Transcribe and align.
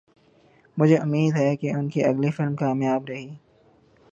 مجھے 0.77 0.97
امید 0.97 1.35
ہے 1.35 1.55
کہ 1.55 1.71
ان 1.71 1.89
کی 1.89 2.03
اگلی 2.03 2.31
فلم 2.31 2.55
کامیاب 2.55 3.05
رہی 3.05 3.29